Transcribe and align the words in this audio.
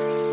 En 0.00 0.29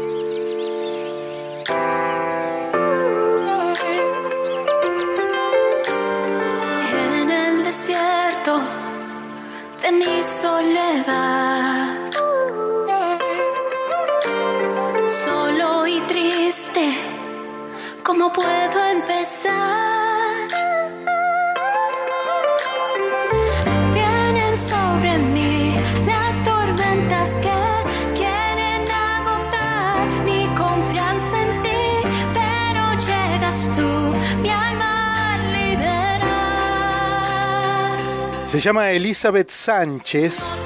Se 38.48 38.62
llama 38.62 38.92
Elizabeth 38.92 39.50
Sánchez 39.50 40.62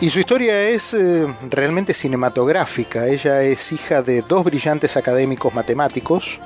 y 0.00 0.10
su 0.10 0.18
historia 0.18 0.68
es 0.68 0.94
eh, 0.94 1.24
realmente 1.48 1.94
cinematográfica. 1.94 3.06
Ella 3.06 3.40
es 3.42 3.70
hija 3.70 4.02
de 4.02 4.22
dos 4.22 4.42
brillantes 4.42 4.96
académicos 4.96 5.54
matemáticos. 5.54 6.40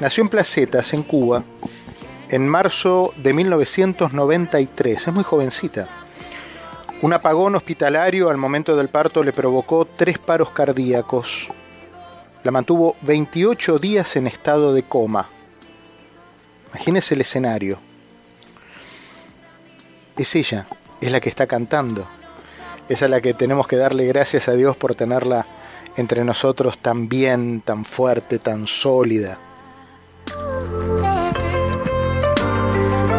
Nació 0.00 0.22
en 0.22 0.28
Placetas, 0.28 0.92
en 0.92 1.02
Cuba, 1.02 1.44
en 2.28 2.46
marzo 2.46 3.14
de 3.16 3.32
1993. 3.32 5.08
Es 5.08 5.14
muy 5.14 5.24
jovencita. 5.24 5.88
Un 7.00 7.14
apagón 7.14 7.54
hospitalario 7.54 8.28
al 8.28 8.36
momento 8.36 8.76
del 8.76 8.90
parto 8.90 9.22
le 9.24 9.32
provocó 9.32 9.86
tres 9.86 10.18
paros 10.18 10.50
cardíacos. 10.50 11.48
La 12.42 12.50
mantuvo 12.50 12.96
28 13.00 13.78
días 13.78 14.16
en 14.16 14.26
estado 14.26 14.74
de 14.74 14.82
coma. 14.82 15.30
Imagínese 16.68 17.14
el 17.14 17.22
escenario. 17.22 17.93
Es 20.16 20.36
ella, 20.36 20.68
es 21.00 21.10
la 21.10 21.18
que 21.18 21.28
está 21.28 21.48
cantando. 21.48 22.06
Es 22.88 23.02
a 23.02 23.08
la 23.08 23.20
que 23.20 23.34
tenemos 23.34 23.66
que 23.66 23.76
darle 23.76 24.06
gracias 24.06 24.48
a 24.48 24.52
Dios 24.52 24.76
por 24.76 24.94
tenerla 24.94 25.44
entre 25.96 26.24
nosotros 26.24 26.78
tan 26.78 27.08
bien, 27.08 27.62
tan 27.62 27.84
fuerte, 27.84 28.38
tan 28.38 28.68
sólida. 28.68 29.38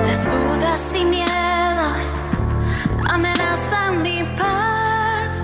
Las 0.07 0.25
dudas 0.25 0.95
y 0.95 1.03
miedos 1.03 2.05
amenazan 3.09 4.01
mi 4.01 4.23
paz. 4.37 5.43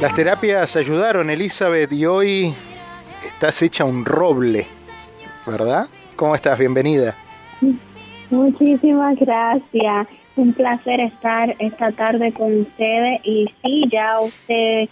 Las 0.00 0.14
terapias 0.14 0.76
ayudaron, 0.76 1.28
Elizabeth, 1.28 1.92
y 1.92 2.06
hoy 2.06 2.54
estás 3.26 3.60
hecha 3.60 3.84
un 3.84 4.06
roble, 4.06 4.66
¿verdad? 5.44 5.88
¿Cómo 6.16 6.34
estás? 6.34 6.58
Bienvenida. 6.58 7.16
Muchísimas 8.30 9.18
gracias. 9.18 10.06
Un 10.36 10.52
placer 10.52 11.00
estar 11.00 11.56
esta 11.58 11.92
tarde 11.92 12.32
con 12.32 12.60
ustedes. 12.60 13.20
Y 13.24 13.46
sí, 13.62 13.84
ya 13.90 14.20
usted 14.20 14.88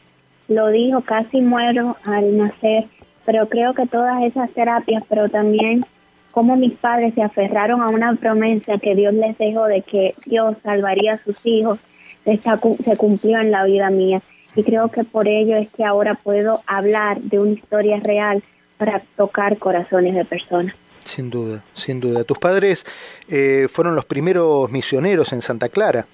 lo 0.48 0.68
dijo, 0.68 1.02
casi 1.02 1.40
muero 1.40 1.96
al 2.04 2.36
nacer, 2.36 2.86
pero 3.24 3.48
creo 3.48 3.74
que 3.74 3.86
todas 3.86 4.22
esas 4.22 4.50
terapias, 4.50 5.04
pero 5.08 5.28
también 5.28 5.84
como 6.32 6.56
mis 6.56 6.72
padres 6.74 7.14
se 7.14 7.22
aferraron 7.22 7.82
a 7.82 7.88
una 7.88 8.14
promesa 8.14 8.78
que 8.78 8.94
Dios 8.94 9.14
les 9.14 9.36
dejó 9.38 9.64
de 9.64 9.82
que 9.82 10.14
Dios 10.24 10.56
salvaría 10.62 11.14
a 11.14 11.18
sus 11.18 11.44
hijos, 11.44 11.78
esta 12.24 12.56
se 12.56 12.96
cumplió 12.96 13.40
en 13.40 13.50
la 13.50 13.64
vida 13.64 13.90
mía. 13.90 14.20
Y 14.54 14.62
creo 14.62 14.88
que 14.88 15.04
por 15.04 15.28
ello 15.28 15.56
es 15.56 15.68
que 15.70 15.84
ahora 15.84 16.14
puedo 16.14 16.60
hablar 16.66 17.20
de 17.20 17.38
una 17.38 17.52
historia 17.52 18.00
real 18.02 18.42
para 18.76 19.02
tocar 19.16 19.58
corazones 19.58 20.14
de 20.14 20.24
personas. 20.24 20.74
Sin 21.08 21.30
duda, 21.30 21.64
sin 21.72 22.00
duda. 22.00 22.22
Tus 22.22 22.36
padres 22.36 22.84
eh, 23.30 23.66
fueron 23.72 23.94
los 23.94 24.04
primeros 24.04 24.70
misioneros 24.70 25.32
en 25.32 25.40
Santa 25.40 25.70
Clara. 25.70 26.06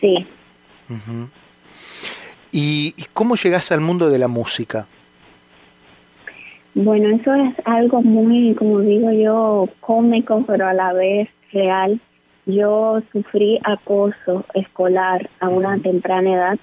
Sí. 0.00 0.26
Ujú. 0.88 1.28
¿Y, 2.52 2.94
y 2.96 3.04
cómo 3.12 3.36
llegas 3.36 3.70
al 3.70 3.82
mundo 3.82 4.08
de 4.08 4.18
la 4.18 4.28
música? 4.28 4.86
Bueno, 6.74 7.14
eso 7.14 7.34
es 7.34 7.54
algo 7.66 8.00
muy, 8.00 8.54
como 8.54 8.80
digo 8.80 9.12
yo, 9.12 9.68
cómico, 9.80 10.42
pero 10.46 10.66
a 10.66 10.72
la 10.72 10.94
vez 10.94 11.28
real. 11.52 12.00
Yo 12.46 13.02
sufrí 13.12 13.60
acoso 13.62 14.46
escolar 14.54 15.28
a 15.38 15.50
una 15.50 15.78
temprana 15.78 16.32
edad 16.32 16.58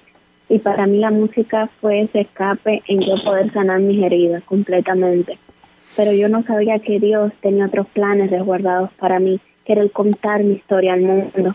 y 0.48 0.58
para 0.58 0.88
mí 0.88 0.98
la 0.98 1.12
música 1.12 1.70
fue 1.80 2.00
ese 2.00 2.22
escape 2.22 2.82
en 2.88 2.98
yo 2.98 3.22
poder 3.22 3.52
sanar 3.52 3.78
mis 3.78 4.02
heridas 4.02 4.42
completamente. 4.42 5.38
Pero 5.96 6.12
yo 6.12 6.28
no 6.28 6.42
sabía 6.42 6.78
que 6.78 6.98
Dios 6.98 7.32
tenía 7.40 7.66
otros 7.66 7.86
planes 7.88 8.30
resguardados 8.30 8.90
para 8.94 9.18
mí, 9.18 9.40
que 9.64 9.72
era 9.72 9.82
el 9.82 9.92
contar 9.92 10.42
mi 10.42 10.54
historia 10.54 10.94
al 10.94 11.02
mundo. 11.02 11.54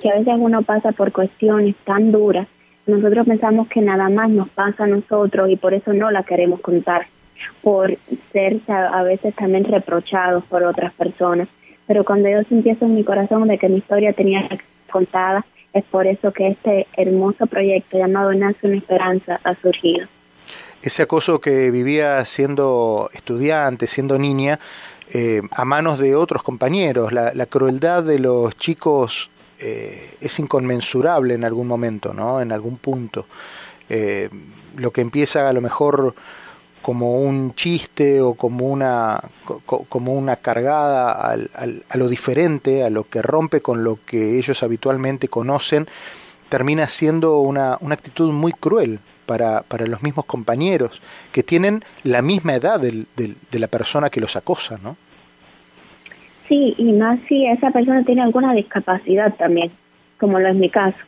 Que 0.00 0.10
a 0.10 0.18
veces 0.18 0.34
uno 0.38 0.62
pasa 0.62 0.92
por 0.92 1.12
cuestiones 1.12 1.74
tan 1.84 2.12
duras, 2.12 2.46
nosotros 2.86 3.26
pensamos 3.26 3.68
que 3.68 3.80
nada 3.80 4.10
más 4.10 4.28
nos 4.28 4.48
pasa 4.50 4.84
a 4.84 4.86
nosotros 4.86 5.48
y 5.48 5.56
por 5.56 5.72
eso 5.72 5.94
no 5.94 6.10
la 6.10 6.22
queremos 6.22 6.60
contar 6.60 7.06
por 7.62 7.96
ser 8.30 8.60
a 8.68 9.02
veces 9.02 9.34
también 9.34 9.64
reprochados 9.64 10.44
por 10.44 10.62
otras 10.64 10.92
personas. 10.92 11.48
Pero 11.86 12.04
cuando 12.04 12.28
yo 12.28 12.42
sentí 12.44 12.70
eso 12.70 12.84
en 12.84 12.94
mi 12.94 13.04
corazón 13.04 13.48
de 13.48 13.58
que 13.58 13.68
mi 13.68 13.78
historia 13.78 14.12
tenía 14.12 14.48
contada, 14.90 15.44
es 15.72 15.84
por 15.84 16.06
eso 16.06 16.32
que 16.32 16.48
este 16.48 16.86
hermoso 16.96 17.46
proyecto 17.46 17.98
llamado 17.98 18.32
Nace 18.34 18.66
una 18.66 18.76
Esperanza 18.76 19.40
ha 19.42 19.54
surgido. 19.56 20.06
Ese 20.84 21.04
acoso 21.04 21.40
que 21.40 21.70
vivía 21.70 22.22
siendo 22.26 23.08
estudiante, 23.14 23.86
siendo 23.86 24.18
niña, 24.18 24.60
eh, 25.08 25.40
a 25.50 25.64
manos 25.64 25.98
de 25.98 26.14
otros 26.14 26.42
compañeros. 26.42 27.10
La, 27.10 27.46
crueldad 27.46 28.02
de 28.02 28.18
los 28.18 28.54
chicos 28.58 29.30
eh, 29.60 30.14
es 30.20 30.38
inconmensurable 30.38 31.32
en 31.32 31.44
algún 31.44 31.68
momento, 31.68 32.12
¿no? 32.12 32.42
En 32.42 32.52
algún 32.52 32.76
punto. 32.76 33.26
Eh, 33.88 34.28
lo 34.76 34.90
que 34.90 35.00
empieza 35.00 35.48
a 35.48 35.54
lo 35.54 35.62
mejor 35.62 36.14
como 36.82 37.18
un 37.22 37.54
chiste 37.54 38.20
o 38.20 38.34
como 38.34 38.66
una, 38.68 39.18
co- 39.46 39.62
co- 39.64 39.86
como 39.88 40.12
una 40.12 40.36
cargada 40.36 41.12
al- 41.12 41.82
a 41.88 41.96
lo 41.96 42.08
diferente, 42.08 42.84
a 42.84 42.90
lo 42.90 43.04
que 43.08 43.22
rompe 43.22 43.62
con 43.62 43.84
lo 43.84 44.00
que 44.04 44.36
ellos 44.38 44.62
habitualmente 44.62 45.28
conocen, 45.28 45.88
termina 46.50 46.86
siendo 46.88 47.38
una, 47.38 47.78
una 47.80 47.94
actitud 47.94 48.30
muy 48.32 48.52
cruel 48.52 49.00
para, 49.26 49.62
para 49.62 49.86
los 49.86 50.02
mismos 50.02 50.24
compañeros 50.26 51.00
que 51.32 51.42
tienen 51.42 51.82
la 52.02 52.22
misma 52.22 52.54
edad 52.54 52.78
del- 52.80 53.06
del- 53.16 53.36
de 53.50 53.58
la 53.58 53.68
persona 53.68 54.10
que 54.10 54.20
los 54.20 54.36
acosa, 54.36 54.78
¿no? 54.82 54.96
Sí, 56.48 56.74
y 56.76 56.92
más 56.92 57.18
si 57.28 57.46
esa 57.46 57.70
persona 57.70 58.04
tiene 58.04 58.22
alguna 58.22 58.52
discapacidad 58.52 59.34
también, 59.34 59.70
como 60.20 60.38
lo 60.38 60.48
es 60.48 60.54
mi 60.54 60.68
caso. 60.68 60.98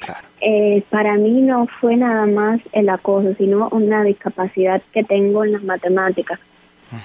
Claro. 0.00 0.26
Eh, 0.40 0.82
para 0.90 1.14
mí 1.16 1.40
no 1.40 1.66
fue 1.80 1.96
nada 1.96 2.26
más 2.26 2.60
el 2.72 2.88
acoso, 2.88 3.34
sino 3.38 3.68
una 3.70 4.02
discapacidad 4.02 4.82
que 4.92 5.04
tengo 5.04 5.44
en 5.44 5.52
las 5.52 5.62
matemáticas, 5.62 6.40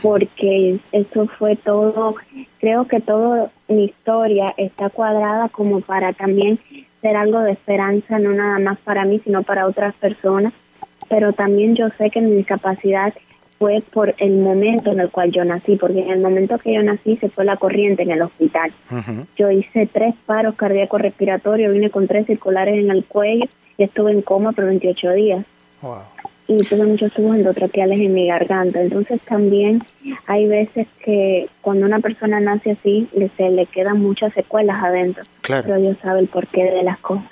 porque 0.02 0.80
eso 0.92 1.28
fue 1.40 1.56
todo, 1.56 2.16
creo 2.60 2.88
que 2.88 3.00
toda 3.00 3.52
mi 3.68 3.86
historia 3.86 4.54
está 4.58 4.90
cuadrada 4.90 5.50
como 5.50 5.82
para 5.82 6.14
también 6.14 6.60
ser 7.02 7.16
algo 7.16 7.40
de 7.40 7.52
esperanza, 7.52 8.20
no 8.20 8.32
nada 8.32 8.60
más 8.60 8.80
para 8.80 9.06
mí, 9.06 9.20
sino 9.24 9.44
para 9.44 9.68
otras 9.68 9.96
personas, 9.96 10.54
pero 11.10 11.34
también 11.34 11.76
yo 11.76 11.90
sé 11.98 12.10
que 12.10 12.22
mi 12.22 12.32
discapacidad 12.32 13.14
fue 13.60 13.80
por 13.94 14.16
el 14.18 14.38
momento 14.38 14.92
en 14.92 15.00
el 15.00 15.12
cual 15.12 15.32
yo 15.32 15.46
nací, 15.46 15.76
porque 15.76 16.00
en 16.00 16.10
el 16.10 16.20
momento 16.20 16.58
que 16.58 16.74
yo 16.74 16.82
nací 16.82 17.18
se 17.18 17.30
fue 17.30 17.46
la 17.46 17.58
corriente 17.58 18.02
en 18.02 18.12
el 18.12 18.24
hospital. 18.24 18.72
Yo 19.38 19.52
hice 19.52 19.86
tres 19.86 20.16
paros 20.26 20.56
cardíacos 20.56 21.00
respiratorios, 21.00 21.72
vine 21.72 21.92
con 21.92 22.08
tres 22.08 22.26
circulares 22.26 22.84
en 22.84 22.90
el 22.90 23.06
cuello 23.06 23.46
y 23.78 23.84
estuve 23.84 24.12
en 24.14 24.24
coma 24.24 24.52
por 24.54 24.66
28 24.66 25.12
días. 25.12 25.46
Wow. 25.82 25.98
Y 26.60 26.64
tuve 26.66 26.86
muchos 26.86 27.14
tubos 27.14 27.38
endotraqueales 27.38 28.00
en 28.00 28.14
mi 28.14 28.28
garganta. 28.28 28.82
Entonces 28.82 29.22
también 29.22 29.82
hay 30.26 30.48
veces 30.48 30.86
que 31.04 31.48
cuando 31.62 31.86
una 31.86 32.00
persona 32.00 32.42
nace 32.42 32.72
así, 32.72 33.08
le, 33.14 33.30
se 33.38 33.50
le 33.50 33.68
quedan 33.68 34.02
muchas 34.02 34.34
secuelas 34.34 34.84
adentro. 34.84 35.24
Claro. 35.42 35.64
Pero 35.68 35.80
Dios 35.80 35.98
sabe 36.02 36.20
el 36.20 36.28
porqué 36.28 36.64
de 36.64 36.84
las 36.84 37.00
cosas. 37.00 37.32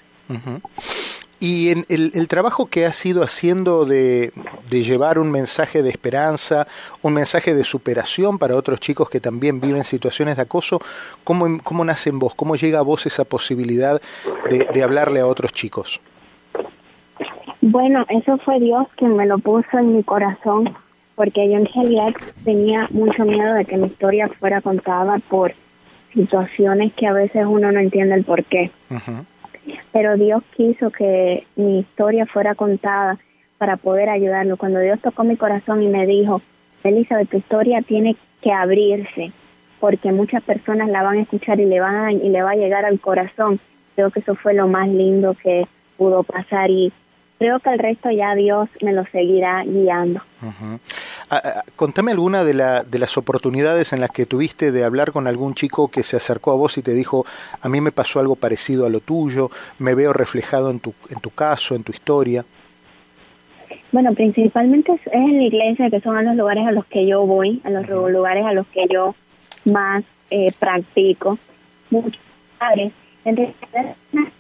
Y 1.42 1.70
en 1.70 1.86
el, 1.90 2.12
el 2.16 2.28
trabajo 2.30 2.68
que 2.68 2.86
has 2.86 3.06
ido 3.06 3.22
haciendo 3.22 3.84
de, 3.86 4.32
de 4.70 4.84
llevar 4.84 5.20
un 5.20 5.32
mensaje 5.32 5.84
de 5.84 5.90
esperanza, 5.90 6.68
un 7.02 7.14
mensaje 7.14 7.54
de 7.54 7.66
superación 7.66 8.38
para 8.38 8.56
otros 8.56 8.80
chicos 8.80 9.10
que 9.10 9.20
también 9.20 9.60
viven 9.60 9.84
situaciones 9.84 10.38
de 10.38 10.44
acoso, 10.44 10.82
¿cómo, 11.26 11.60
cómo 11.64 11.84
nace 11.84 12.10
en 12.10 12.20
vos? 12.20 12.36
¿Cómo 12.36 12.56
llega 12.56 12.80
a 12.80 12.84
vos 12.84 13.06
esa 13.06 13.26
posibilidad 13.26 14.02
de, 14.50 14.66
de 14.74 14.84
hablarle 14.84 15.20
a 15.20 15.28
otros 15.28 15.52
chicos? 15.52 16.00
Bueno, 17.62 18.06
eso 18.10 18.38
fue 18.38 18.60
Dios 18.60 18.88
quien 18.96 19.16
me 19.16 19.26
lo 19.26 19.38
puso 19.40 19.78
en 19.78 19.96
mi 19.96 20.04
corazón, 20.04 20.74
porque 21.16 21.50
yo 21.50 21.58
en 21.58 21.66
realidad 21.66 22.14
tenía 22.46 22.88
mucho 22.92 23.26
miedo 23.26 23.54
de 23.54 23.66
que 23.66 23.78
mi 23.78 23.88
historia 23.88 24.30
fuera 24.30 24.62
contada 24.62 25.20
por 25.30 25.54
situaciones 26.14 26.94
que 26.94 27.08
a 27.08 27.14
veces 27.14 27.46
uno 27.46 27.72
no 27.72 27.80
entiende 27.80 28.16
el 28.16 28.24
por 28.24 28.44
qué. 28.46 28.72
Pero 29.92 30.16
Dios 30.16 30.42
quiso 30.56 30.90
que 30.90 31.46
mi 31.56 31.80
historia 31.80 32.26
fuera 32.26 32.56
contada 32.56 33.18
para 33.58 33.76
poder 33.76 34.10
ayudarlo. 34.10 34.58
Cuando 34.58 34.80
Dios 34.80 35.00
tocó 35.02 35.24
mi 35.24 35.36
corazón 35.36 35.84
y 35.84 35.88
me 35.88 36.08
dijo, 36.08 36.42
Elizabeth, 36.84 37.30
tu 37.30 37.38
historia 37.38 37.82
tiene 37.82 38.16
que 38.42 38.54
abrirse, 38.54 39.34
porque 39.82 40.14
muchas 40.14 40.42
personas 40.44 40.90
la 40.90 41.04
van 41.04 41.18
a 41.18 41.22
escuchar 41.22 41.60
y 41.60 41.66
le 41.66 41.82
van 41.82 41.96
a, 41.96 42.12
y 42.14 42.30
le 42.30 42.42
va 42.42 42.52
a 42.52 42.56
llegar 42.56 42.86
al 42.86 43.00
corazón. 43.00 43.60
Creo 43.96 44.12
que 44.12 44.22
eso 44.22 44.36
fue 44.36 44.54
lo 44.54 44.70
más 44.70 44.88
lindo 44.88 45.36
que 45.44 45.68
pudo 45.98 46.24
pasar 46.24 46.70
y 46.70 46.94
creo 47.40 47.60
que 47.60 47.70
el 47.72 47.80
resto 47.80 48.12
ya 48.12 48.36
Dios 48.36 48.70
me 48.82 48.94
lo 48.94 49.06
seguirá 49.06 49.64
guiando. 49.64 50.22
Ah, 51.32 51.42
ah, 51.44 51.64
contame 51.76 52.12
alguna 52.12 52.44
de, 52.44 52.54
la, 52.54 52.84
de 52.84 53.00
las 53.00 53.18
oportunidades 53.18 53.94
en 53.94 54.02
las 54.02 54.12
que 54.12 54.26
tuviste 54.26 54.72
de 54.72 54.84
hablar 54.84 55.12
con 55.12 55.26
algún 55.26 55.56
chico 55.56 55.88
que 55.88 56.04
se 56.04 56.18
acercó 56.18 56.52
a 56.52 56.56
vos 56.56 56.78
y 56.78 56.84
te 56.84 56.94
dijo, 56.94 57.26
a 57.62 57.70
mí 57.70 57.82
me 57.82 57.92
pasó 57.92 58.20
algo 58.20 58.36
parecido 58.36 58.86
a 58.86 58.90
lo 58.90 59.00
tuyo, 59.00 59.50
me 59.80 59.96
veo 59.96 60.14
reflejado 60.14 60.70
en 60.70 60.80
tu, 60.80 60.94
en 61.10 61.20
tu 61.22 61.32
caso, 61.32 61.76
en 61.76 61.84
tu 61.84 61.94
historia. 61.94 62.46
Bueno, 63.92 64.14
principalmente 64.14 64.92
es 64.94 65.02
en 65.12 65.38
la 65.38 65.44
iglesia, 65.44 65.90
que 65.90 66.02
son 66.02 66.24
los 66.24 66.36
lugares 66.36 66.68
a 66.68 66.72
los 66.72 66.86
que 66.86 67.08
yo 67.08 67.26
voy, 67.26 67.62
a 67.64 67.70
los 67.70 67.88
lugares 67.88 68.46
a 68.46 68.54
los 68.54 68.68
que 68.68 68.86
yo 68.92 69.16
más 69.66 70.04
eh, 70.30 70.52
practico. 70.60 71.40
Muchos 71.90 72.22
padres 72.60 72.92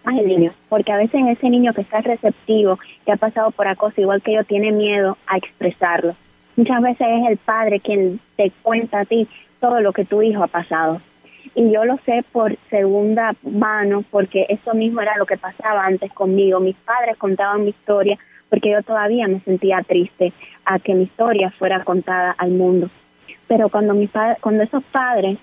más 0.03 0.17
el 0.17 0.27
niño, 0.27 0.51
porque 0.69 0.91
a 0.91 0.97
veces 0.97 1.21
ese 1.27 1.49
niño 1.49 1.73
que 1.73 1.81
está 1.81 2.01
receptivo, 2.01 2.79
que 3.05 3.11
ha 3.11 3.17
pasado 3.17 3.51
por 3.51 3.67
acoso 3.67 4.01
igual 4.01 4.21
que 4.21 4.33
yo, 4.33 4.43
tiene 4.43 4.71
miedo 4.71 5.17
a 5.27 5.37
expresarlo. 5.37 6.15
Muchas 6.55 6.81
veces 6.81 7.07
es 7.07 7.29
el 7.29 7.37
padre 7.37 7.79
quien 7.79 8.19
te 8.35 8.51
cuenta 8.61 9.01
a 9.01 9.05
ti 9.05 9.27
todo 9.59 9.79
lo 9.81 9.93
que 9.93 10.05
tu 10.05 10.21
hijo 10.21 10.43
ha 10.43 10.47
pasado. 10.47 11.01
Y 11.55 11.71
yo 11.71 11.85
lo 11.85 11.97
sé 12.05 12.23
por 12.31 12.57
segunda 12.69 13.33
mano, 13.43 14.03
porque 14.11 14.45
eso 14.49 14.73
mismo 14.73 15.01
era 15.01 15.17
lo 15.17 15.25
que 15.25 15.37
pasaba 15.37 15.85
antes 15.85 16.11
conmigo. 16.13 16.59
Mis 16.59 16.75
padres 16.75 17.17
contaban 17.17 17.63
mi 17.63 17.69
historia, 17.69 18.17
porque 18.49 18.71
yo 18.71 18.81
todavía 18.83 19.27
me 19.27 19.39
sentía 19.41 19.81
triste 19.87 20.33
a 20.65 20.79
que 20.79 20.93
mi 20.93 21.03
historia 21.03 21.51
fuera 21.51 21.83
contada 21.83 22.35
al 22.37 22.51
mundo. 22.51 22.89
Pero 23.47 23.69
cuando, 23.69 23.93
mis 23.93 24.09
cuando 24.41 24.63
esos 24.63 24.83
padres 24.85 25.37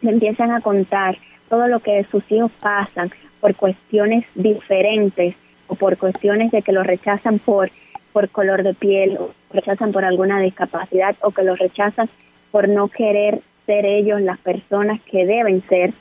me 0.00 0.12
empiezan 0.12 0.50
a 0.50 0.60
contar 0.60 1.16
todo 1.54 1.68
lo 1.68 1.78
que 1.78 2.04
sus 2.10 2.24
hijos 2.32 2.50
pasan 2.60 3.12
por 3.40 3.54
cuestiones 3.54 4.24
diferentes 4.34 5.36
o 5.68 5.76
por 5.76 5.96
cuestiones 5.96 6.50
de 6.50 6.62
que 6.62 6.72
los 6.72 6.84
rechazan 6.84 7.38
por, 7.38 7.70
por 8.12 8.28
color 8.28 8.64
de 8.64 8.74
piel 8.74 9.18
o 9.18 9.30
rechazan 9.52 9.92
por 9.92 10.04
alguna 10.04 10.40
discapacidad 10.40 11.14
o 11.20 11.30
que 11.30 11.44
los 11.44 11.56
rechazan 11.56 12.08
por 12.50 12.68
no 12.68 12.88
querer 12.88 13.38
ser 13.66 13.86
ellos 13.86 14.20
las 14.20 14.38
personas 14.38 15.00
que 15.02 15.26
deben 15.26 15.62
ser, 15.68 15.92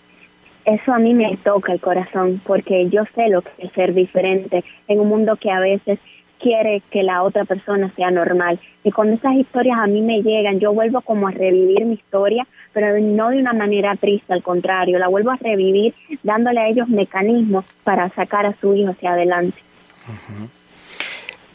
eso 0.65 0.91
a 0.91 0.97
mí 0.97 1.13
me 1.13 1.37
toca 1.37 1.71
el 1.71 1.79
corazón 1.79 2.41
porque 2.43 2.89
yo 2.89 3.03
sé 3.13 3.29
lo 3.29 3.43
que 3.43 3.51
es 3.59 3.71
ser 3.73 3.93
diferente 3.93 4.63
en 4.87 5.01
un 5.01 5.07
mundo 5.07 5.35
que 5.35 5.51
a 5.51 5.59
veces 5.59 5.99
quiere 6.43 6.83
que 6.91 7.03
la 7.03 7.23
otra 7.23 7.45
persona 7.45 7.91
sea 7.95 8.11
normal. 8.11 8.59
Y 8.83 8.91
cuando 8.91 9.15
esas 9.15 9.33
historias 9.35 9.77
a 9.79 9.87
mí 9.87 10.01
me 10.01 10.21
llegan, 10.21 10.59
yo 10.59 10.73
vuelvo 10.73 11.01
como 11.01 11.29
a 11.29 11.31
revivir 11.31 11.85
mi 11.85 11.93
historia, 11.93 12.45
pero 12.73 12.99
no 12.99 13.29
de 13.29 13.37
una 13.37 13.53
manera 13.53 13.95
triste, 13.95 14.33
al 14.33 14.43
contrario, 14.43 14.99
la 14.99 15.07
vuelvo 15.07 15.31
a 15.31 15.37
revivir 15.37 15.95
dándole 16.21 16.59
a 16.59 16.67
ellos 16.67 16.89
mecanismos 16.89 17.63
para 17.85 18.13
sacar 18.13 18.45
a 18.45 18.55
su 18.59 18.75
hijo 18.75 18.91
hacia 18.91 19.13
adelante. 19.13 19.57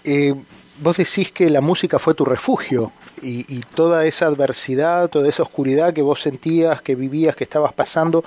eh, 0.05 0.35
vos 0.81 0.97
decís 0.97 1.31
que 1.31 1.51
la 1.51 1.61
música 1.61 1.99
fue 1.99 2.15
tu 2.15 2.25
refugio 2.25 2.91
y, 3.21 3.45
y, 3.49 3.61
toda 3.75 4.07
esa 4.07 4.27
adversidad, 4.27 5.11
toda 5.11 5.29
esa 5.29 5.43
oscuridad 5.43 5.93
que 5.93 6.03
vos 6.03 6.23
sentías, 6.23 6.81
que 6.81 6.95
vivías, 6.95 7.37
que 7.37 7.45
estabas 7.45 7.73
pasando, 7.75 8.25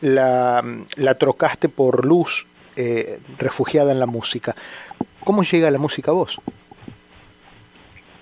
la, 0.00 0.64
la 0.96 1.14
trocaste 1.14 1.68
por 1.68 2.04
luz 2.04 2.46
eh, 2.76 3.20
refugiada 3.38 3.92
en 3.92 4.00
la 4.00 4.06
música. 4.06 4.56
¿Cómo 5.24 5.42
llega 5.42 5.70
la 5.70 5.78
música 5.78 6.10
a 6.10 6.14
vos? 6.14 6.40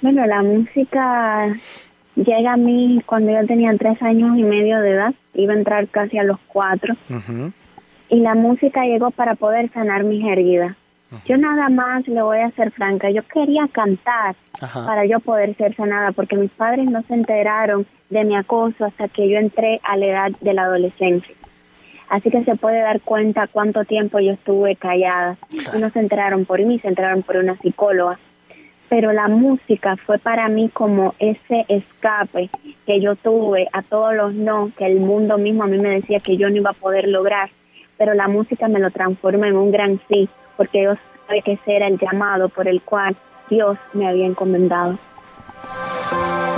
Bueno, 0.00 0.26
la 0.26 0.42
música 0.42 1.54
llega 2.14 2.52
a 2.52 2.56
mí 2.56 3.02
cuando 3.06 3.32
yo 3.32 3.46
tenía 3.46 3.72
tres 3.78 4.00
años 4.02 4.36
y 4.38 4.42
medio 4.42 4.80
de 4.80 4.90
edad, 4.90 5.14
iba 5.34 5.54
a 5.54 5.56
entrar 5.56 5.88
casi 5.88 6.18
a 6.18 6.24
los 6.24 6.38
cuatro, 6.48 6.94
y 8.08 8.20
la 8.20 8.34
música 8.34 8.84
llegó 8.84 9.10
para 9.10 9.34
poder 9.34 9.70
sanar 9.72 10.04
mis 10.04 10.24
heridas. 10.24 10.76
Yo 11.24 11.38
nada 11.38 11.68
más 11.70 12.06
le 12.06 12.20
voy 12.20 12.40
a 12.40 12.50
ser 12.50 12.70
franca, 12.70 13.10
yo 13.10 13.22
quería 13.22 13.66
cantar 13.72 14.36
para 14.60 15.06
yo 15.06 15.20
poder 15.20 15.56
ser 15.56 15.74
sanada, 15.74 16.12
porque 16.12 16.36
mis 16.36 16.50
padres 16.50 16.90
no 16.90 17.02
se 17.02 17.14
enteraron 17.14 17.86
de 18.10 18.24
mi 18.24 18.36
acoso 18.36 18.84
hasta 18.84 19.08
que 19.08 19.28
yo 19.28 19.38
entré 19.38 19.80
a 19.84 19.96
la 19.96 20.06
edad 20.06 20.32
de 20.40 20.54
la 20.54 20.64
adolescencia. 20.64 21.34
Así 22.08 22.30
que 22.30 22.42
se 22.44 22.56
puede 22.56 22.80
dar 22.80 23.02
cuenta 23.02 23.48
cuánto 23.48 23.84
tiempo 23.84 24.18
yo 24.18 24.32
estuve 24.32 24.76
callada. 24.76 25.36
Y 25.50 25.58
no 25.78 25.90
se 25.90 26.00
enteraron 26.00 26.46
por 26.46 26.64
mí, 26.64 26.78
se 26.78 26.88
enteraron 26.88 27.22
por 27.22 27.36
una 27.36 27.58
psicóloga. 27.58 28.18
Pero 28.88 29.12
la 29.12 29.28
música 29.28 29.96
fue 29.96 30.18
para 30.18 30.48
mí 30.48 30.70
como 30.72 31.14
ese 31.18 31.66
escape 31.68 32.48
que 32.86 33.00
yo 33.00 33.16
tuve 33.16 33.68
a 33.72 33.82
todos 33.82 34.14
los 34.14 34.32
no, 34.32 34.72
que 34.78 34.86
el 34.86 35.00
mundo 35.00 35.36
mismo 35.36 35.64
a 35.64 35.66
mí 35.66 35.76
me 35.78 35.90
decía 35.90 36.20
que 36.20 36.38
yo 36.38 36.48
no 36.48 36.56
iba 36.56 36.70
a 36.70 36.74
poder 36.74 37.08
lograr. 37.08 37.50
Pero 37.98 38.14
la 38.14 38.28
música 38.28 38.68
me 38.68 38.80
lo 38.80 38.90
transforma 38.90 39.48
en 39.48 39.56
un 39.56 39.70
gran 39.70 40.00
sí, 40.08 40.30
porque 40.56 40.84
yo 40.84 40.94
sabía 41.26 41.42
que 41.42 41.52
ese 41.52 41.76
era 41.76 41.88
el 41.88 41.98
llamado 41.98 42.48
por 42.48 42.66
el 42.66 42.80
cual 42.80 43.14
Dios 43.50 43.76
me 43.92 44.08
había 44.08 44.24
encomendado. 44.24 44.98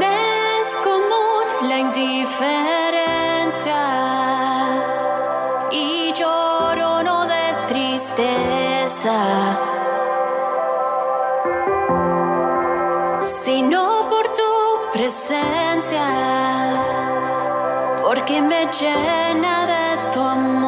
Es 0.00 0.76
común 0.76 1.68
la 1.68 1.78
indiferencia 1.78 4.09
sino 13.20 14.08
por 14.10 14.28
tu 14.34 14.42
presencia, 14.92 16.06
porque 18.02 18.42
me 18.42 18.66
llena 18.66 19.66
de 19.66 19.86
tu 20.12 20.20
amor. 20.20 20.60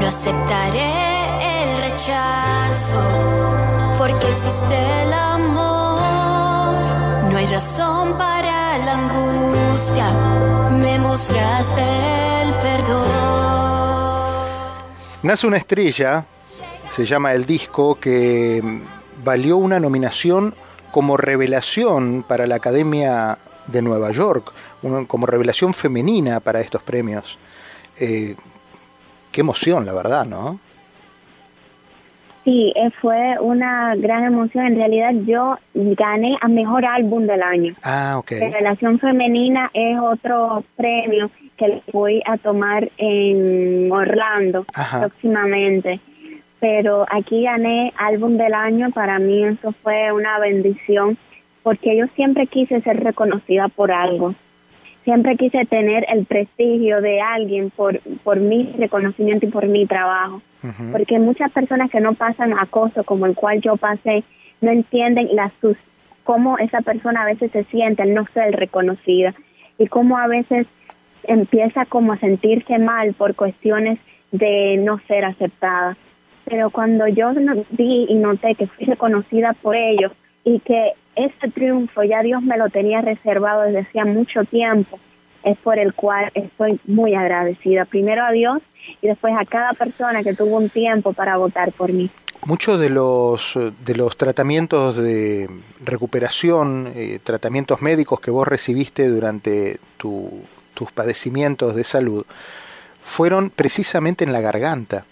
No 0.00 0.06
aceptaré 0.06 0.92
el 1.62 1.82
rechazo, 1.82 3.00
porque 3.98 4.28
existe 4.28 5.02
el 5.02 5.12
amor. 5.12 6.00
No 7.30 7.36
hay 7.36 7.46
razón 7.46 8.16
para 8.18 8.39
angustia, 8.92 10.12
me 10.70 10.98
mostraste 10.98 11.82
el 12.42 12.54
perdón. 12.54 13.10
Nace 15.22 15.46
una 15.46 15.56
estrella, 15.56 16.24
se 16.90 17.04
llama 17.04 17.32
el 17.32 17.44
disco, 17.46 17.98
que 18.00 18.62
valió 19.24 19.56
una 19.56 19.78
nominación 19.78 20.54
como 20.90 21.16
revelación 21.16 22.24
para 22.26 22.46
la 22.46 22.56
Academia 22.56 23.38
de 23.66 23.82
Nueva 23.82 24.10
York, 24.10 24.52
como 25.06 25.26
revelación 25.26 25.74
femenina 25.74 26.40
para 26.40 26.60
estos 26.60 26.82
premios. 26.82 27.38
Eh, 27.98 28.34
qué 29.30 29.40
emoción, 29.42 29.86
la 29.86 29.92
verdad, 29.92 30.24
¿no? 30.24 30.58
Sí, 32.44 32.72
eh, 32.74 32.90
fue 33.00 33.38
una 33.40 33.94
gran 33.96 34.24
emoción. 34.24 34.66
En 34.66 34.76
realidad 34.76 35.12
yo 35.26 35.58
gané 35.74 36.38
a 36.40 36.48
Mejor 36.48 36.86
Álbum 36.86 37.26
del 37.26 37.42
Año. 37.42 37.74
Ah, 37.84 38.16
ok. 38.18 38.30
Revelación 38.40 38.98
Femenina 38.98 39.70
es 39.74 39.98
otro 39.98 40.64
premio 40.76 41.30
que 41.58 41.82
voy 41.92 42.22
a 42.26 42.38
tomar 42.38 42.90
en 42.96 43.92
Orlando 43.92 44.64
Ajá. 44.74 45.00
próximamente. 45.00 46.00
Pero 46.60 47.06
aquí 47.10 47.42
gané 47.42 47.92
Álbum 47.98 48.38
del 48.38 48.54
Año. 48.54 48.90
Para 48.90 49.18
mí 49.18 49.44
eso 49.44 49.74
fue 49.82 50.10
una 50.12 50.38
bendición 50.38 51.18
porque 51.62 51.96
yo 51.96 52.06
siempre 52.16 52.46
quise 52.46 52.80
ser 52.80 53.02
reconocida 53.02 53.68
por 53.68 53.92
algo. 53.92 54.34
Siempre 55.10 55.36
quise 55.36 55.64
tener 55.64 56.06
el 56.08 56.24
prestigio 56.24 57.00
de 57.00 57.20
alguien 57.20 57.70
por, 57.70 57.98
por 58.22 58.38
mi 58.38 58.72
reconocimiento 58.78 59.46
y 59.46 59.50
por 59.50 59.66
mi 59.66 59.84
trabajo. 59.84 60.40
Ujú. 60.62 60.92
porque 60.92 61.18
muchas 61.18 61.50
personas 61.52 61.90
que 61.90 62.00
no 62.00 62.14
pasan 62.14 62.52
acoso 62.52 63.02
como 63.04 63.26
el 63.26 63.34
cual 63.34 63.60
yo 63.60 63.76
pasé 63.76 64.22
no 64.60 64.70
entienden 64.70 65.30
la 65.32 65.50
sus 65.60 65.76
cómo 66.22 66.58
esa 66.58 66.80
persona 66.82 67.22
a 67.22 67.24
veces 67.24 67.50
se 67.50 67.64
siente 67.64 68.02
al 68.02 68.14
no 68.14 68.24
ser 68.34 68.54
reconocida. 68.54 69.34
Y 69.78 69.88
cómo 69.88 70.16
a 70.16 70.28
veces 70.28 70.68
empieza 71.24 71.86
como 71.86 72.12
a 72.12 72.18
sentirse 72.18 72.78
mal 72.78 73.14
por 73.14 73.34
cuestiones 73.34 73.98
de 74.30 74.76
no 74.76 75.00
ser 75.08 75.24
aceptada. 75.24 75.96
Pero 76.44 76.70
cuando 76.70 77.08
yo 77.08 77.32
vi 77.70 78.06
y 78.08 78.14
noté 78.14 78.54
que 78.54 78.68
fui 78.68 78.86
reconocida 78.86 79.54
por 79.54 79.74
ellos 79.74 80.12
y 80.44 80.60
que 80.60 80.92
ese 81.16 81.48
triunfo 81.52 82.02
ya 82.02 82.22
Dios 82.22 82.42
me 82.42 82.56
lo 82.56 82.68
tenía 82.68 83.00
reservado 83.00 83.62
desde 83.62 83.80
hacía 83.80 84.04
mucho 84.04 84.44
tiempo 84.44 84.98
es 85.42 85.56
por 85.58 85.78
el 85.78 85.94
cual 85.94 86.30
estoy 86.34 86.78
muy 86.86 87.14
agradecida 87.14 87.86
primero 87.86 88.22
a 88.24 88.30
Dios 88.30 88.60
y 89.00 89.06
después 89.08 89.32
a 89.38 89.44
cada 89.46 89.72
persona 89.72 90.22
que 90.22 90.34
tuvo 90.34 90.56
un 90.58 90.68
tiempo 90.68 91.12
para 91.14 91.36
votar 91.38 91.72
por 91.72 91.92
mí. 91.92 92.10
Muchos 92.46 92.78
de 92.80 92.90
los, 92.90 93.58
de 93.84 93.94
los 93.96 94.16
tratamientos 94.16 94.96
de 94.96 95.48
recuperación, 95.82 96.92
eh, 96.94 97.18
tratamientos 97.22 97.82
médicos 97.82 98.20
que 98.20 98.30
vos 98.30 98.46
recibiste 98.48 99.08
durante 99.08 99.78
tu- 99.96 100.42
tus 100.74 100.92
padecimientos 100.92 101.74
de 101.74 101.84
salud, 101.84 102.24
fueron 103.02 103.50
precisamente 103.50 104.24
en 104.24 104.32
la 104.32 104.40
garganta. 104.40 105.04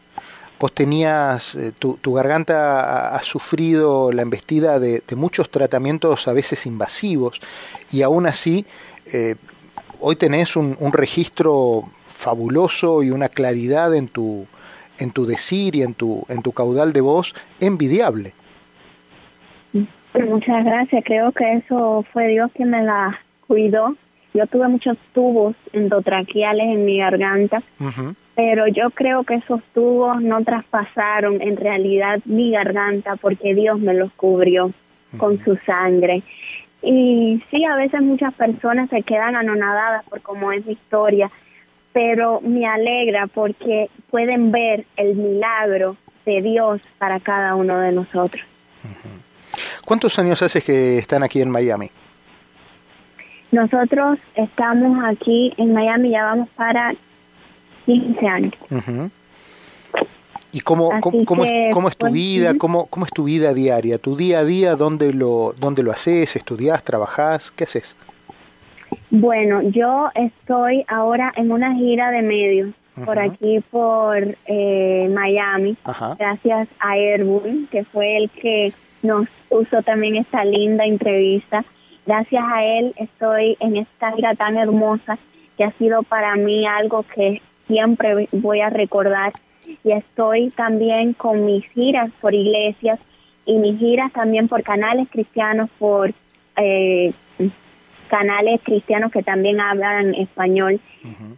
Vos 0.61 0.73
tenías, 0.73 1.55
eh, 1.55 1.73
tu, 1.79 1.99
tu, 1.99 2.15
garganta 2.15 3.15
ha, 3.15 3.19
sufrido 3.21 4.11
la 4.12 4.23
embestida 4.23 4.81
de, 4.81 5.03
de, 5.07 5.17
muchos 5.17 5.50
tratamientos 5.50 6.27
a 6.27 6.33
veces 6.33 6.67
invasivos 6.67 7.41
y 7.93 8.03
aún 8.03 8.27
así 8.27 8.67
eh, 9.15 9.37
hoy 10.00 10.17
tenés 10.17 10.57
un, 10.57 10.77
un, 10.81 10.93
registro 10.93 11.85
fabuloso 12.07 13.05
y 13.05 13.11
una 13.11 13.29
claridad 13.29 13.95
en 13.95 14.09
tu, 14.09 14.47
en 14.99 15.12
tu 15.12 15.27
decir 15.27 15.77
y 15.77 15.83
en 15.83 15.95
tu, 15.95 16.25
en 16.29 16.43
tu 16.43 16.53
caudal 16.53 16.93
de 16.93 17.00
voz 17.00 17.35
envidiable. 17.61 18.33
Muchas 20.15 20.65
gracias, 20.65 21.05
creo 21.05 21.33
que 21.33 21.55
eso 21.55 22.05
fue 22.12 22.29
Dios 22.29 22.50
quien 22.55 22.71
me 22.71 22.83
la 22.83 23.21
cuidó. 23.47 23.95
Yo 24.35 24.47
tuve 24.47 24.69
muchos 24.69 24.97
tubos 25.15 25.55
endotraqueales 25.73 26.67
en 26.67 26.85
mi 26.85 26.99
garganta. 26.99 27.62
Pero 28.38 28.68
yo 28.68 28.90
creo 28.90 29.25
que 29.25 29.35
esos 29.35 29.61
tubos 29.75 30.23
no 30.23 30.45
traspasaron 30.45 31.42
en 31.42 31.57
realidad 31.57 32.21
mi 32.25 32.52
garganta 32.52 33.16
porque 33.16 33.52
Dios 33.52 33.80
me 33.80 33.95
los 33.95 34.12
cubrió 34.12 34.71
con 35.16 35.42
su 35.45 35.57
sangre. 35.66 36.23
Y 36.80 37.42
sí, 37.50 37.64
a 37.64 37.75
veces 37.75 38.00
muchas 38.00 38.33
personas 38.35 38.90
se 38.90 39.02
quedan 39.02 39.35
anonadadas 39.35 40.04
por 40.04 40.23
cómo 40.23 40.52
es 40.52 40.64
mi 40.64 40.75
historia, 40.75 41.33
pero 41.92 42.40
me 42.40 42.64
alegra 42.64 43.26
porque 43.26 43.90
pueden 44.09 44.52
ver 44.52 44.85
el 44.97 45.16
milagro 45.16 45.97
de 46.25 46.40
Dios 46.40 46.80
para 46.97 47.18
cada 47.18 47.57
uno 47.57 47.80
de 47.80 47.90
nosotros. 47.90 48.47
¿Cuántos 49.85 50.16
años 50.21 50.40
hace 50.42 50.62
que 50.62 50.99
están 50.99 51.25
aquí 51.25 51.42
en 51.42 51.50
Miami? 51.50 51.90
Nosotros 53.50 54.21
estamos 54.37 54.97
aquí 55.04 55.52
en 55.57 55.73
Miami, 55.73 56.11
ya 56.11 56.23
vamos 56.23 56.49
para 56.50 56.95
15 57.88 58.26
años. 58.26 58.54
¿Y 60.52 60.61
cómo, 60.61 60.90
cómo, 61.00 61.25
cómo, 61.25 61.45
es, 61.45 61.75
cómo, 61.75 61.88
es, 61.88 61.97
tu 61.97 62.07
pues, 62.07 62.12
vida? 62.12 62.54
¿Cómo, 62.59 62.87
¿Cómo 62.87 63.07
es 63.07 63.12
tu 63.12 63.25
vida 63.25 63.54
diaria? 63.54 63.97
¿Tu 63.99 64.14
día 64.14 64.40
a 64.40 64.45
día 64.45 64.76
dónde 64.76 65.14
lo, 65.14 65.54
dónde 65.59 65.83
lo 65.83 65.90
haces? 65.90 66.37
¿Estudias? 66.37 66.83
¿Trabajás? 66.85 67.50
¿Qué 67.50 67.64
haces? 67.64 67.97
Bueno, 69.11 69.62
yo 69.62 70.09
estoy 70.14 70.85
ahora 70.88 71.33
en 71.37 71.50
una 71.50 71.75
gira 71.75 72.11
de 72.11 72.23
medios 72.23 72.75
por 73.04 73.18
aquí, 73.18 73.61
por 73.71 74.37
eh, 74.47 75.09
Miami, 75.14 75.76
Ajá. 75.85 76.16
gracias 76.18 76.68
a 76.80 76.99
Erwin, 76.99 77.68
que 77.71 77.85
fue 77.85 78.16
el 78.16 78.30
que 78.30 78.73
nos 79.02 79.28
puso 79.49 79.83
también 79.83 80.16
esta 80.16 80.45
linda 80.45 80.85
entrevista. 80.85 81.64
Gracias 82.07 82.42
a 82.45 82.64
él 82.64 82.95
estoy 82.97 83.57
en 83.61 83.76
esta 83.76 84.12
gira 84.12 84.35
tan 84.35 84.57
hermosa 84.57 85.18
que 85.57 85.64
ha 85.64 85.73
sido 85.73 86.02
para 86.02 86.35
mí 86.37 86.66
algo 86.66 87.04
que 87.14 87.40
siempre 87.68 88.26
voy 88.32 88.60
a 88.60 88.70
recordar. 88.70 89.32
Y 89.84 89.92
estoy 89.92 90.50
también 90.50 91.12
con 91.12 91.44
mis 91.44 91.64
giras 91.70 92.10
por 92.20 92.34
iglesias 92.34 92.98
y 93.44 93.54
mis 93.58 93.78
giras 93.78 94.12
también 94.12 94.48
por 94.48 94.62
canales 94.62 95.08
cristianos, 95.10 95.70
por 95.78 96.12
eh, 96.56 97.12
canales 98.08 98.60
cristianos 98.64 99.12
que 99.12 99.22
también 99.22 99.60
hablan 99.60 100.14
español. 100.14 100.80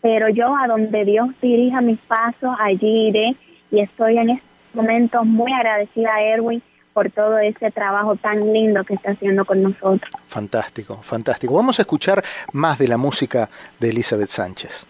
Pero 0.01 0.29
yo 0.31 0.57
a 0.57 0.67
donde 0.67 1.05
Dios 1.05 1.29
dirija 1.43 1.81
mis 1.81 1.99
pasos, 1.99 2.57
allí 2.59 3.09
iré 3.09 3.37
y 3.71 3.81
estoy 3.81 4.19
en 4.19 4.31
estos 4.31 4.49
momentos 4.75 5.27
muy 5.27 5.53
agradecida 5.53 6.15
a 6.15 6.23
Erwin 6.23 6.63
por 6.93 7.11
todo 7.11 7.39
ese 7.39 7.71
trabajo 7.71 8.17
tan 8.17 8.53
lindo 8.53 8.83
que 8.85 8.95
está 8.95 9.13
haciendo 9.13 9.45
con 9.45 9.63
nosotros. 9.63 10.11
Fantástico, 10.27 10.97
fantástico. 11.03 11.55
Vamos 11.55 11.79
a 11.79 11.83
escuchar 11.83 12.25
más 12.53 12.79
de 12.79 12.89
la 12.89 12.97
música 12.97 13.49
de 13.79 13.91
Elizabeth 13.91 14.29
Sánchez. 14.29 14.87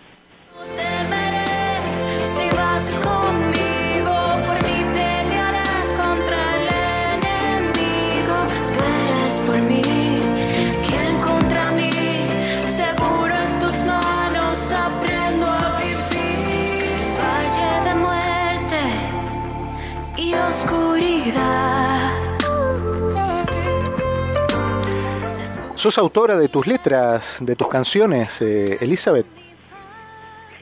¿Sos 25.81 25.97
autora 25.97 26.37
de 26.37 26.49
tus 26.49 26.67
letras, 26.67 27.39
de 27.41 27.57
tus 27.57 27.69
canciones, 27.69 28.43
eh, 28.43 28.77
Elizabeth? 28.83 29.50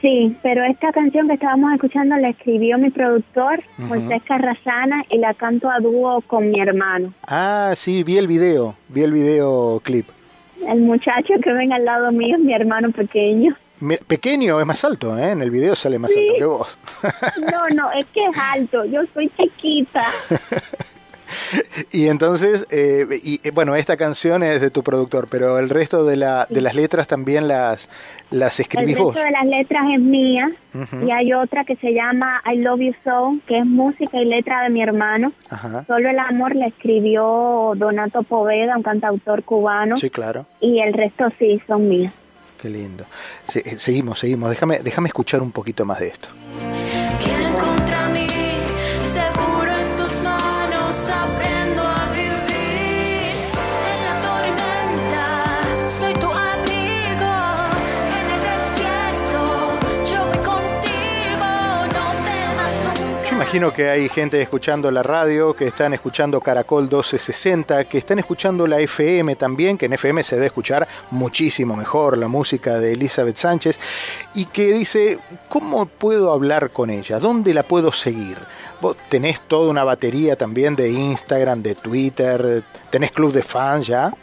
Sí, 0.01 0.35
pero 0.41 0.63
esta 0.63 0.91
canción 0.93 1.27
que 1.27 1.33
estábamos 1.33 1.73
escuchando 1.73 2.15
la 2.15 2.29
escribió 2.29 2.77
mi 2.77 2.89
productor. 2.89 3.61
Moisés 3.77 4.21
Carrasana, 4.25 5.03
y 5.09 5.17
la 5.17 5.33
canto 5.33 5.69
a 5.69 5.79
dúo 5.79 6.21
con 6.21 6.49
mi 6.49 6.59
hermano. 6.61 7.13
Ah, 7.27 7.73
sí, 7.75 8.03
vi 8.03 8.17
el 8.17 8.27
video, 8.27 8.75
vi 8.87 9.01
el 9.01 9.11
video 9.11 9.81
clip. 9.83 10.07
El 10.65 10.81
muchacho 10.81 11.33
que 11.43 11.51
ven 11.53 11.73
al 11.73 11.83
lado 11.83 12.11
mío 12.11 12.35
es 12.37 12.41
mi 12.43 12.53
hermano 12.53 12.91
pequeño. 12.91 13.55
Me- 13.81 13.97
pequeño, 13.97 14.59
es 14.59 14.65
más 14.65 14.83
alto, 14.83 15.17
¿eh? 15.17 15.31
En 15.31 15.41
el 15.41 15.51
video 15.51 15.75
sale 15.75 15.97
más 15.99 16.11
Sí. 16.11 16.19
alto 16.19 16.33
que 16.37 16.45
vos. 16.45 16.77
No, 17.51 17.75
no, 17.75 17.91
es 17.93 18.05
que 18.13 18.23
es 18.23 18.37
alto, 18.37 18.83
yo 18.85 19.01
soy 19.13 19.29
chiquita. 19.37 20.05
y 21.91 22.07
entonces, 22.07 22.67
eh, 22.71 23.05
y 23.23 23.39
eh, 23.47 23.51
bueno, 23.51 23.75
esta 23.75 23.97
canción 23.97 24.43
es 24.43 24.61
de 24.61 24.69
tu 24.69 24.83
productor, 24.83 25.27
pero 25.29 25.59
el 25.59 25.69
resto 25.69 26.05
de, 26.05 26.15
la, 26.17 26.45
de 26.49 26.61
las 26.61 26.75
letras 26.75 27.07
también 27.07 27.47
las, 27.47 27.89
las 28.31 28.59
El 28.59 28.63
escribís 28.63 28.95
resto 28.95 29.03
vos. 29.03 29.15
de 29.15 29.31
las 29.31 29.45
letras 29.45 29.83
es 29.95 30.01
mía 30.01 30.51
y 31.05 31.11
hay 31.11 31.33
otra 31.33 31.63
que 31.65 31.75
se 31.77 31.91
llama 31.93 32.41
I 32.51 32.57
Love 32.57 32.79
You 32.81 32.93
So, 33.03 33.37
que 33.47 33.59
es 33.59 33.65
música 33.65 34.17
y 34.21 34.25
letra 34.25 34.63
de 34.63 34.69
mi 34.69 34.81
hermano. 34.81 35.31
Ajá. 35.49 35.83
Solo 35.87 36.09
el 36.09 36.19
amor 36.19 36.55
la 36.55 36.67
escribió 36.67 37.73
Donato 37.75 38.23
Poveda, 38.23 38.75
un 38.77 38.83
cantautor 38.83 39.43
cubano, 39.43 39.97
Sí, 39.97 40.09
claro. 40.09 40.45
y 40.59 40.79
el 40.79 40.93
resto 40.93 41.25
sí 41.39 41.61
son 41.67 41.87
mías. 41.89 42.13
Qué 42.61 42.69
lindo. 42.69 43.05
Se- 43.47 43.59
eh, 43.59 43.79
seguimos, 43.79 44.19
seguimos. 44.19 44.49
Déjame, 44.49 44.79
déjame 44.79 45.07
escuchar 45.07 45.41
un 45.41 45.51
poquito 45.51 45.85
más 45.85 45.99
de 45.99 46.07
esto. 46.07 46.27
Imagino 63.49 63.73
que 63.73 63.89
hay 63.89 64.09
gente 64.09 64.39
escuchando 64.39 64.91
la 64.91 65.01
radio, 65.01 65.55
que 65.55 65.65
están 65.65 65.95
escuchando 65.95 66.39
Caracol 66.39 66.83
1260, 66.83 67.85
que 67.85 67.97
están 67.97 68.19
escuchando 68.19 68.67
la 68.67 68.79
FM 68.79 69.35
también, 69.37 69.75
que 69.75 69.87
en 69.87 69.93
FM 69.93 70.21
se 70.21 70.35
debe 70.35 70.45
escuchar 70.45 70.87
muchísimo 71.09 71.75
mejor 71.75 72.19
la 72.19 72.27
música 72.27 72.77
de 72.77 72.93
Elizabeth 72.93 73.37
Sánchez, 73.37 73.79
y 74.35 74.45
que 74.45 74.71
dice, 74.71 75.17
¿cómo 75.47 75.87
puedo 75.87 76.31
hablar 76.31 76.69
con 76.69 76.91
ella? 76.91 77.17
¿Dónde 77.17 77.55
la 77.55 77.63
puedo 77.63 77.91
seguir? 77.91 78.37
Vos 78.81 78.95
tenés 79.09 79.41
toda 79.41 79.71
una 79.71 79.83
batería 79.83 80.35
también 80.35 80.75
de 80.75 80.91
Instagram, 80.91 81.63
de 81.63 81.73
Twitter, 81.73 82.63
tenés 82.91 83.11
club 83.11 83.33
de 83.33 83.41
fans 83.41 83.87
ya. 83.87 84.13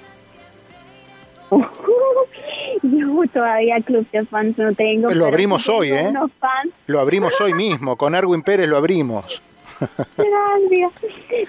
Todavía 3.33 3.81
club 3.81 4.07
de 4.13 4.25
fans 4.27 4.57
no 4.59 4.73
tengo. 4.75 5.09
Lo 5.09 5.13
pero 5.15 5.27
abrimos 5.27 5.69
hoy, 5.69 5.91
¿eh? 5.91 6.13
fans. 6.39 6.73
Lo 6.87 7.01
abrimos 7.01 7.41
hoy 7.41 7.55
mismo, 7.55 7.97
con 7.97 8.15
Erwin 8.15 8.43
Pérez 8.43 8.69
lo 8.69 8.77
abrimos. 8.77 9.43
Gracias. 10.17 10.93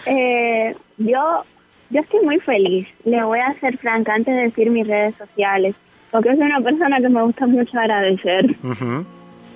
Eh, 0.06 0.76
yo, 0.98 1.44
yo 1.90 2.02
estoy 2.02 2.26
muy 2.26 2.40
feliz. 2.40 2.88
Le 3.06 3.24
voy 3.24 3.40
a 3.40 3.54
ser 3.60 3.78
franca 3.78 4.14
antes 4.14 4.36
de 4.36 4.42
decir 4.44 4.70
mis 4.70 4.88
redes 4.88 5.16
sociales, 5.18 5.76
porque 6.12 6.30
soy 6.36 6.42
una 6.46 6.62
persona 6.62 6.98
que 7.00 7.10
me 7.10 7.22
gusta 7.24 7.46
mucho 7.48 7.78
agradecer. 7.80 8.56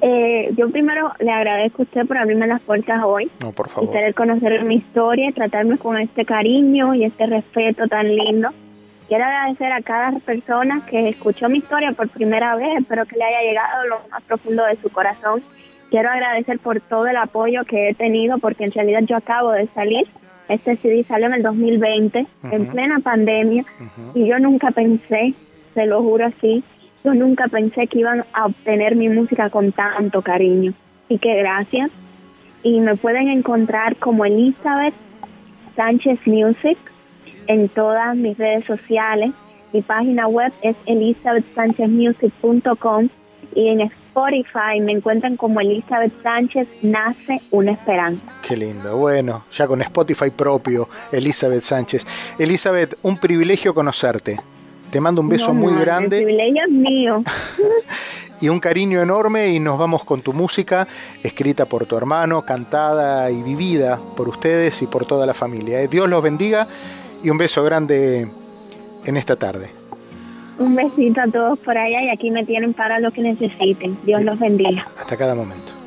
Eh, 0.03 0.51
yo 0.57 0.69
primero 0.71 1.11
le 1.19 1.29
agradezco 1.31 1.83
a 1.83 1.85
usted 1.85 2.07
por 2.07 2.17
abrirme 2.17 2.47
las 2.47 2.59
puertas 2.61 3.03
hoy 3.03 3.29
No, 3.39 3.51
por 3.51 3.67
y 3.67 3.69
favor. 3.69 3.91
querer 3.91 4.15
conocer 4.15 4.63
mi 4.63 4.75
historia 4.77 5.29
y 5.29 5.33
tratarme 5.33 5.77
con 5.77 5.95
este 5.99 6.25
cariño 6.25 6.95
y 6.95 7.03
este 7.03 7.27
respeto 7.27 7.87
tan 7.87 8.07
lindo. 8.15 8.49
Quiero 9.11 9.25
agradecer 9.25 9.69
a 9.73 9.81
cada 9.81 10.17
persona 10.19 10.85
que 10.89 11.09
escuchó 11.09 11.49
mi 11.49 11.57
historia 11.57 11.91
por 11.91 12.07
primera 12.07 12.55
vez, 12.55 12.79
espero 12.79 13.05
que 13.05 13.17
le 13.17 13.25
haya 13.25 13.41
llegado 13.41 13.85
lo 13.87 13.99
más 14.09 14.23
profundo 14.23 14.63
de 14.63 14.77
su 14.77 14.89
corazón. 14.89 15.43
Quiero 15.89 16.09
agradecer 16.09 16.59
por 16.59 16.79
todo 16.79 17.07
el 17.07 17.17
apoyo 17.17 17.65
que 17.65 17.89
he 17.89 17.93
tenido, 17.93 18.37
porque 18.37 18.63
en 18.63 18.71
realidad 18.71 19.01
yo 19.01 19.17
acabo 19.17 19.51
de 19.51 19.67
salir. 19.67 20.07
Este 20.47 20.77
CD 20.77 21.03
salió 21.03 21.27
en 21.27 21.33
el 21.33 21.43
2020, 21.43 22.25
en 22.51 22.61
Ujú. 22.61 22.71
plena 22.71 22.99
pandemia, 22.99 23.65
Ujú. 23.81 24.17
y 24.17 24.29
yo 24.29 24.39
nunca 24.39 24.71
pensé, 24.71 25.33
se 25.73 25.85
lo 25.87 26.01
juro 26.01 26.27
así, 26.27 26.63
yo 27.03 27.13
nunca 27.13 27.49
pensé 27.49 27.87
que 27.87 27.99
iban 27.99 28.23
a 28.31 28.45
obtener 28.45 28.95
mi 28.95 29.09
música 29.09 29.49
con 29.49 29.73
tanto 29.73 30.21
cariño. 30.21 30.71
Y 31.09 31.17
que 31.17 31.35
gracias. 31.35 31.91
Y 32.63 32.79
me 32.79 32.95
pueden 32.95 33.27
encontrar 33.27 33.97
como 33.97 34.23
Elizabeth 34.23 34.93
Sánchez 35.75 36.17
Music 36.25 36.77
en 37.47 37.69
todas 37.69 38.15
mis 38.15 38.37
redes 38.37 38.65
sociales. 38.65 39.31
Mi 39.73 39.81
página 39.81 40.27
web 40.27 40.53
es 40.61 40.75
elizabethsanchezmusic.com 40.85 43.09
y 43.55 43.69
en 43.69 43.81
Spotify 43.81 44.79
me 44.81 44.91
encuentran 44.91 45.37
como 45.37 45.61
Elizabeth 45.61 46.13
Sánchez, 46.21 46.67
Nace 46.81 47.41
una 47.51 47.71
Esperanza. 47.71 48.21
Qué 48.45 48.57
lindo. 48.57 48.97
Bueno, 48.97 49.45
ya 49.51 49.65
con 49.67 49.81
Spotify 49.81 50.29
propio, 50.29 50.89
Elizabeth 51.11 51.61
Sánchez. 51.61 52.05
Elizabeth, 52.37 52.97
un 53.03 53.17
privilegio 53.17 53.73
conocerte. 53.73 54.37
Te 54.89 54.99
mando 54.99 55.21
un 55.21 55.29
beso 55.29 55.53
muy 55.53 55.73
grande. 55.79 56.17
El 56.17 56.25
privilegio 56.25 56.63
es 56.65 56.71
mío. 56.71 57.23
y 58.41 58.49
un 58.49 58.59
cariño 58.59 59.01
enorme 59.01 59.51
y 59.51 59.59
nos 59.59 59.77
vamos 59.77 60.03
con 60.03 60.21
tu 60.21 60.33
música, 60.33 60.87
escrita 61.23 61.65
por 61.65 61.85
tu 61.85 61.95
hermano, 61.95 62.43
cantada 62.43 63.31
y 63.31 63.41
vivida 63.43 63.99
por 64.17 64.27
ustedes 64.27 64.81
y 64.81 64.87
por 64.87 65.05
toda 65.05 65.25
la 65.25 65.33
familia. 65.33 65.81
Eh, 65.81 65.87
Dios 65.87 66.09
los 66.09 66.21
bendiga 66.21 66.67
y 67.23 67.29
un 67.29 67.37
beso 67.37 67.63
grande 67.63 68.27
en 69.05 69.17
esta 69.17 69.35
tarde. 69.35 69.71
Un 70.59 70.75
besito 70.75 71.21
a 71.21 71.27
todos 71.27 71.57
por 71.59 71.77
allá 71.77 72.03
y 72.03 72.09
aquí 72.09 72.29
me 72.29 72.45
tienen 72.45 72.73
para 72.73 72.99
lo 72.99 73.11
que 73.11 73.21
necesiten. 73.21 73.97
Dios 74.03 74.23
los 74.23 74.39
bendiga. 74.39 74.87
Hasta 74.97 75.17
cada 75.17 75.33
momento. 75.33 75.80